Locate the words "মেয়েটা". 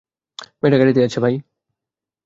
0.59-0.77